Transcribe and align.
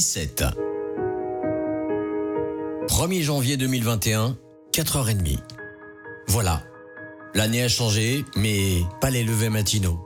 17. 0.00 0.44
1er 2.88 3.20
janvier 3.20 3.58
2021, 3.58 4.38
4h30. 4.72 5.40
Voilà. 6.26 6.64
L'année 7.34 7.62
a 7.62 7.68
changé, 7.68 8.24
mais 8.34 8.80
pas 9.02 9.10
les 9.10 9.22
levées 9.22 9.50
matinaux. 9.50 10.00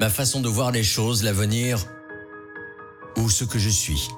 Ma 0.00 0.08
façon 0.08 0.40
de 0.40 0.48
voir 0.48 0.70
les 0.70 0.82
choses, 0.82 1.22
l'avenir, 1.22 1.84
ou 3.18 3.28
ce 3.28 3.44
que 3.44 3.58
je 3.58 3.68
suis. 3.68 4.08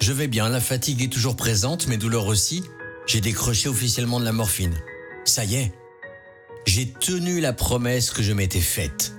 Je 0.00 0.14
vais 0.14 0.28
bien, 0.28 0.48
la 0.48 0.58
fatigue 0.58 1.02
est 1.02 1.12
toujours 1.12 1.36
présente, 1.36 1.86
mes 1.86 1.98
douleurs 1.98 2.28
aussi. 2.28 2.64
J'ai 3.04 3.20
décroché 3.20 3.68
officiellement 3.68 4.20
de 4.20 4.24
la 4.24 4.32
morphine. 4.32 4.82
Ça 5.26 5.44
y 5.44 5.56
est, 5.56 5.74
j'ai 6.64 6.90
tenu 6.90 7.40
la 7.40 7.52
promesse 7.52 8.10
que 8.10 8.22
je 8.22 8.32
m'étais 8.32 8.62
faite. 8.62 9.11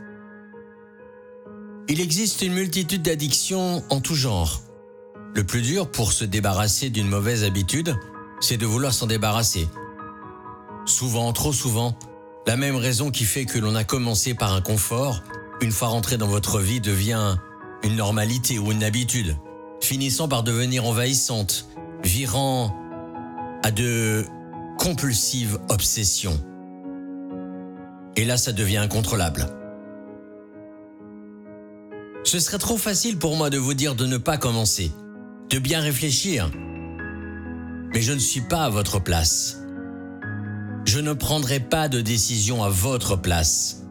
Il 1.90 2.00
existe 2.00 2.42
une 2.42 2.54
multitude 2.54 3.02
d'addictions 3.02 3.84
en 3.90 4.00
tout 4.00 4.16
genre. 4.16 4.62
Le 5.36 5.44
plus 5.44 5.62
dur 5.62 5.92
pour 5.92 6.14
se 6.14 6.24
débarrasser 6.24 6.90
d'une 6.90 7.10
mauvaise 7.10 7.44
habitude, 7.44 7.96
c'est 8.40 8.56
de 8.56 8.66
vouloir 8.66 8.94
s'en 8.94 9.06
débarrasser. 9.06 9.68
Souvent, 10.86 11.34
trop 11.34 11.52
souvent, 11.52 11.98
la 12.48 12.56
même 12.56 12.78
raison 12.78 13.12
qui 13.12 13.26
fait 13.26 13.46
que 13.46 13.60
l'on 13.60 13.76
a 13.76 13.84
commencé 13.84 14.34
par 14.34 14.54
un 14.54 14.62
confort, 14.62 15.24
une 15.62 15.72
fois 15.72 15.90
rentré 15.90 16.18
dans 16.18 16.28
votre 16.28 16.60
vie, 16.60 16.80
devient 16.80 17.36
une 17.84 17.98
normalité 17.98 18.60
ou 18.60 18.72
une 18.72 18.84
habitude, 18.84 19.36
finissant 19.82 20.30
par 20.30 20.44
devenir 20.44 20.86
envahissante, 20.86 21.68
virant 22.04 22.74
à 23.62 23.72
de 23.72 24.26
compulsives 24.78 25.60
obsessions. 25.70 26.40
Et 28.16 28.24
là, 28.24 28.38
ça 28.38 28.54
devient 28.54 28.78
incontrôlable. 28.78 29.63
Ce 32.24 32.40
serait 32.40 32.58
trop 32.58 32.78
facile 32.78 33.18
pour 33.18 33.36
moi 33.36 33.50
de 33.50 33.58
vous 33.58 33.74
dire 33.74 33.96
de 33.96 34.06
ne 34.06 34.18
pas 34.18 34.38
commencer, 34.38 34.92
de 35.50 35.60
bien 35.60 35.82
réfléchir. 35.82 36.50
Mais 37.94 38.02
je 38.02 38.14
ne 38.14 38.20
suis 38.20 38.42
pas 38.42 38.64
à 38.64 38.70
votre 38.70 39.00
place. 39.00 39.60
Je 40.86 41.00
ne 41.00 41.14
prendrai 41.14 41.60
pas 41.60 41.90
de 41.90 42.02
décision 42.02 42.64
à 42.64 42.70
votre 42.70 43.18
place. 43.18 43.84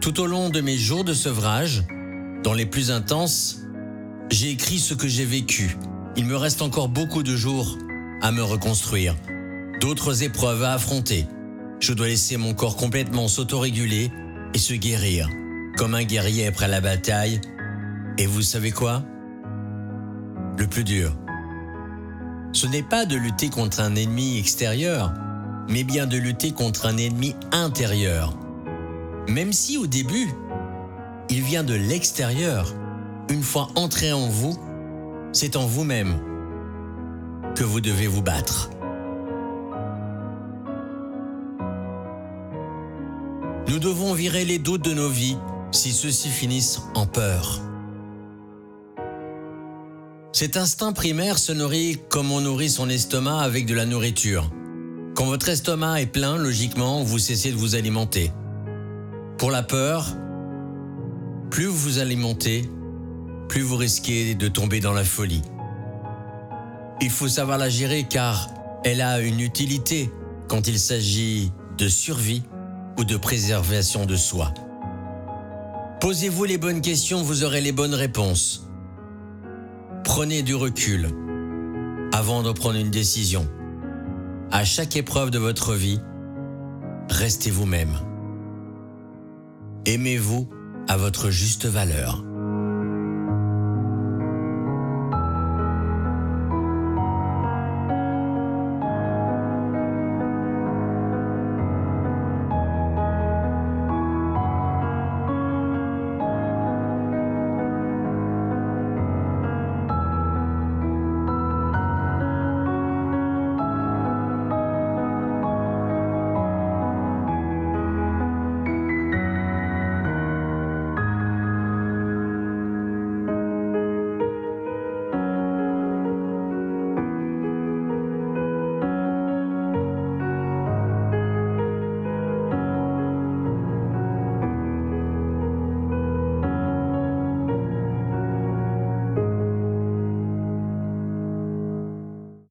Tout 0.00 0.20
au 0.20 0.26
long 0.26 0.48
de 0.48 0.60
mes 0.60 0.76
jours 0.76 1.04
de 1.04 1.12
sevrage, 1.12 1.84
dans 2.42 2.54
les 2.54 2.66
plus 2.66 2.90
intenses, 2.90 3.60
j'ai 4.30 4.50
écrit 4.50 4.78
ce 4.78 4.94
que 4.94 5.08
j'ai 5.08 5.24
vécu. 5.24 5.76
Il 6.16 6.26
me 6.26 6.36
reste 6.36 6.62
encore 6.62 6.88
beaucoup 6.88 7.22
de 7.22 7.36
jours 7.36 7.78
à 8.22 8.32
me 8.32 8.42
reconstruire, 8.42 9.16
d'autres 9.80 10.22
épreuves 10.22 10.62
à 10.62 10.72
affronter. 10.72 11.26
Je 11.80 11.92
dois 11.92 12.08
laisser 12.08 12.36
mon 12.36 12.54
corps 12.54 12.76
complètement 12.76 13.28
s'autoréguler 13.28 14.10
et 14.54 14.58
se 14.58 14.74
guérir, 14.74 15.28
comme 15.76 15.94
un 15.94 16.04
guerrier 16.04 16.46
après 16.46 16.68
la 16.68 16.80
bataille. 16.80 17.40
Et 18.18 18.26
vous 18.26 18.42
savez 18.42 18.70
quoi? 18.70 19.02
Le 20.56 20.66
plus 20.66 20.84
dur, 20.84 21.16
ce 22.52 22.66
n'est 22.68 22.82
pas 22.84 23.06
de 23.06 23.16
lutter 23.16 23.50
contre 23.50 23.80
un 23.80 23.96
ennemi 23.96 24.38
extérieur, 24.38 25.12
mais 25.68 25.82
bien 25.82 26.06
de 26.06 26.16
lutter 26.16 26.52
contre 26.52 26.86
un 26.86 26.96
ennemi 26.96 27.34
intérieur. 27.50 28.36
Même 29.28 29.52
si 29.52 29.76
au 29.76 29.86
début, 29.86 30.28
il 31.28 31.42
vient 31.42 31.64
de 31.64 31.74
l'extérieur, 31.74 32.72
une 33.30 33.42
fois 33.42 33.68
entré 33.74 34.12
en 34.12 34.28
vous, 34.28 34.56
c'est 35.32 35.56
en 35.56 35.66
vous-même 35.66 36.14
que 37.56 37.64
vous 37.64 37.80
devez 37.80 38.06
vous 38.06 38.22
battre. 38.22 38.70
Nous 43.66 43.78
devons 43.80 44.14
virer 44.14 44.44
les 44.44 44.58
doutes 44.58 44.84
de 44.84 44.94
nos 44.94 45.08
vies 45.08 45.38
si 45.74 45.92
ceux-ci 45.92 46.28
finissent 46.28 46.80
en 46.94 47.06
peur. 47.06 47.60
Cet 50.32 50.56
instinct 50.56 50.92
primaire 50.92 51.38
se 51.38 51.52
nourrit 51.52 51.98
comme 52.08 52.32
on 52.32 52.40
nourrit 52.40 52.70
son 52.70 52.88
estomac 52.88 53.38
avec 53.40 53.66
de 53.66 53.74
la 53.74 53.86
nourriture. 53.86 54.50
Quand 55.14 55.26
votre 55.26 55.48
estomac 55.48 56.00
est 56.00 56.06
plein, 56.06 56.36
logiquement, 56.36 57.04
vous 57.04 57.18
cessez 57.18 57.52
de 57.52 57.56
vous 57.56 57.76
alimenter. 57.76 58.32
Pour 59.38 59.50
la 59.50 59.62
peur, 59.62 60.06
plus 61.50 61.66
vous 61.66 61.76
vous 61.76 61.98
alimentez, 61.98 62.68
plus 63.48 63.62
vous 63.62 63.76
risquez 63.76 64.34
de 64.34 64.48
tomber 64.48 64.80
dans 64.80 64.92
la 64.92 65.04
folie. 65.04 65.42
Il 67.00 67.10
faut 67.10 67.28
savoir 67.28 67.58
la 67.58 67.68
gérer 67.68 68.06
car 68.08 68.48
elle 68.84 69.00
a 69.00 69.20
une 69.20 69.40
utilité 69.40 70.10
quand 70.48 70.66
il 70.66 70.78
s'agit 70.78 71.52
de 71.78 71.88
survie 71.88 72.42
ou 72.98 73.04
de 73.04 73.16
préservation 73.16 74.06
de 74.06 74.16
soi. 74.16 74.52
Posez-vous 76.04 76.44
les 76.44 76.58
bonnes 76.58 76.82
questions, 76.82 77.22
vous 77.22 77.44
aurez 77.44 77.62
les 77.62 77.72
bonnes 77.72 77.94
réponses. 77.94 78.68
Prenez 80.04 80.42
du 80.42 80.54
recul 80.54 81.08
avant 82.12 82.42
de 82.42 82.52
prendre 82.52 82.76
une 82.78 82.90
décision. 82.90 83.48
À 84.50 84.66
chaque 84.66 84.96
épreuve 84.96 85.30
de 85.30 85.38
votre 85.38 85.72
vie, 85.72 85.98
restez 87.08 87.50
vous-même. 87.50 87.94
Aimez-vous 89.86 90.46
à 90.88 90.98
votre 90.98 91.30
juste 91.30 91.64
valeur. 91.64 92.22